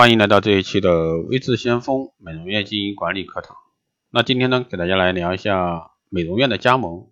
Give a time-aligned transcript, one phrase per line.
[0.00, 3.54] 欢迎来到这一期的微智先锋美容院经营管理课堂。
[4.08, 7.08] 那今天呢，给大家来聊一下美容院的加盟，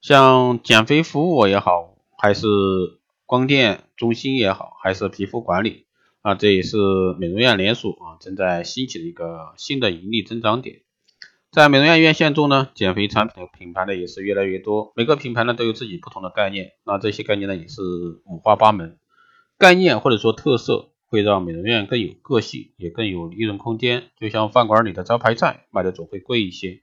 [0.00, 2.46] 像减肥服务也好，还是
[3.24, 5.86] 光电中心也好，还是皮肤管理
[6.22, 6.76] 啊，这也是
[7.18, 10.82] 美容院连锁啊正在兴起的一个新的盈利增长点。
[11.50, 17.82] 在美容院院线中呢，减肥产品的品牌呢也是越来越多，每个品牌呢都有自己不同的概念，那这些概念呢也是
[18.26, 18.96] 五花八门，
[19.58, 20.90] 概念或者说特色。
[21.08, 24.10] 会让美容院更有个性，也更有利润空间。
[24.18, 26.82] 就像饭馆里的招牌菜，卖的总会贵一些。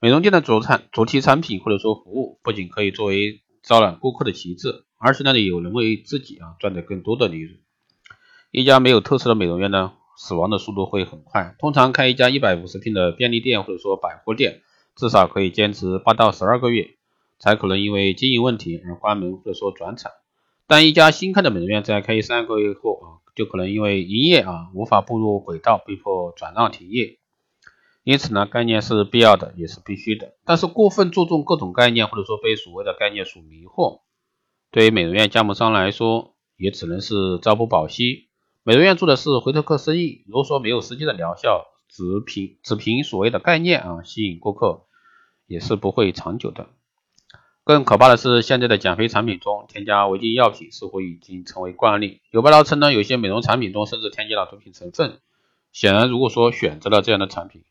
[0.00, 7.58] 美容店的主产主题产品或者说服务，不仅可以作为招揽顾客的旗帜，而且那里，有人为自己啊赚得更多的利润。
[8.50, 11.54] 一家没有特色的美容院呢，死亡的速度会很快。
[11.58, 14.60] 通常开一家一百五十平的便利店或者说百货店，
[14.94, 16.96] 至少可以坚持八到十二个月，
[17.38, 20.12] 才可能因为经营问题而关门或者说转产。
[20.66, 23.08] 但一家新开的美容院在开业三个月后啊。
[23.34, 27.18] 就可能因为营业啊无法步入轨道，被迫转让停业。
[28.04, 30.36] 因此呢，概念是必要的，也是必须的。
[30.44, 34.02] 但是过分注重各种概念，或者说被所谓的概念所迷惑，
[34.70, 38.28] 对于美容院加盟商来说，也只能是朝不保夕。
[38.62, 44.86] 美容院做的是回头客生意，如果说没有实际的疗效，只凭只凭所谓的概念啊吸引顾客，
[45.48, 46.68] 也是不会长久的。
[47.64, 52.20] 更可怕的是，现在的减肥产品中添加违禁药品似乎已经成为惯例。
[52.30, 55.18] 有报道称呢，有些美容产品中甚至添加了毒品成分。
[55.72, 57.64] 显然，如果说选择了这样的产品，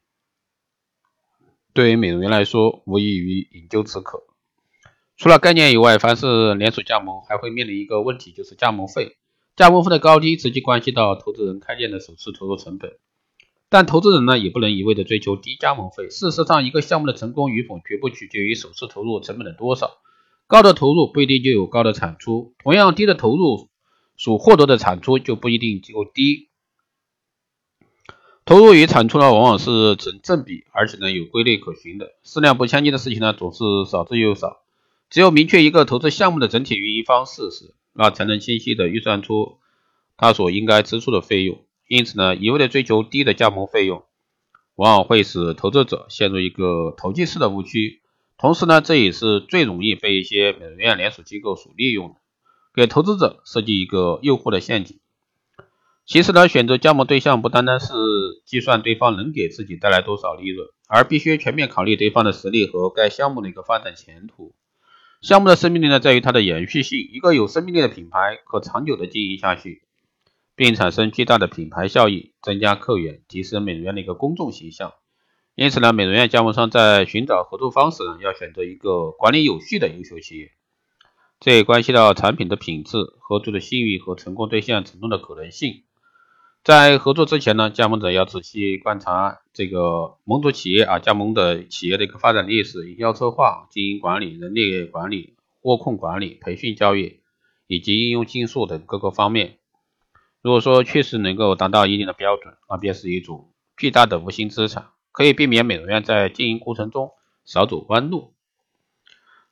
[1.73, 4.23] 对于美容院来说，无异于饮鸩止渴。
[5.15, 9.15] 除了概念以外，凡是连锁加盟，还会面临一个问题，就是加盟费。
[9.55, 12.97] 加盟费的高低直接关系到投资人开店的首次投入成本。
[13.73, 16.07] 但投资人呢，也不能一味的追求低加盟费。
[16.07, 19.97] 事实上，一个项目的成功与否，绝不取决于首次投入成本的多少。
[20.45, 23.69] 高的投入不一定就有高的产出，同样低的投入
[24.15, 26.49] 所获得的产出就不一定就低。
[28.45, 32.11] 投入与产出呢，往往是成正比，而且呢有规律可循的。
[32.21, 34.61] 四两拨千斤的事情呢，总是少之又少。
[35.09, 39.57] 只有明确一个投资项目的整体运营方式时，那才能清晰的预算出
[40.15, 41.62] 他所应该支出的费用。
[41.87, 44.03] 因此呢，一味的追求低的加盟费用，
[44.75, 48.01] 往往会使投资者陷入一个投机式的误区。
[48.37, 52.15] 同时呢，这也是最容易被一些美容院连锁机构所利用的，
[52.73, 54.99] 给投资者设计一个诱惑的陷阱。
[56.05, 57.93] 其实呢，选择加盟对象不单单是
[58.45, 64.53] 计算对方能给自己带来多少利润，而必须全面考虑对方的实力和该项目的一个发展前途。
[65.21, 66.99] 项目的生命力呢，在于它的延续性。
[67.13, 69.83] 一个有生命力的品牌，可长久的经营下去。
[70.55, 74.93] 并产生巨大的品牌效益，增加客源，提升美容院的一个公众形象。
[75.55, 80.51] 因此呢，美容院加盟商在寻找合作方时呢，要选择一个管理有序的优秀企业。
[81.39, 85.83] 这也关系到产品的品质、合作的信誉和成功兑现承诺的可能性。
[86.63, 97.19] 在合作之前呢，加盟者要仔细观察这个盟主企业啊，加盟的企业的一个发展历史、营销策划、经营管理、人力管理、货控管理、培训教育
[97.67, 99.57] 以及应用技术等各个方面。
[100.43, 107.11] 如果说确实能够达到一定的标准，那便是一组巨大的无形资产，可以避免美容院在经营过程中
[107.45, 108.33] 少走弯路。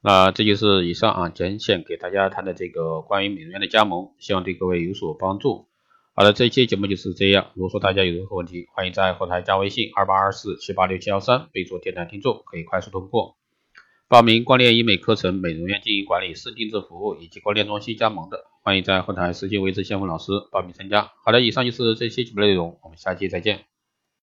[0.01, 5.69] 那这就是以上啊，简显给大家谈的这个关于美容院的加盟，希望对各位有所帮助。
[6.13, 7.51] 好的，这期节目就是这样。
[7.53, 13.37] 如果说大家有任何问题，欢迎在后台加微信二八二四七八六七幺三，备注电台听众，可以快速通过。
[14.09, 21.11] 报名光电医美课程、美容院经营管理、私定制服务以及光电中心加盟的，欢迎在后台私信维持先锋老师报名参加。
[21.25, 23.70] 好的，以上就是这期节目内容，我们下期再见。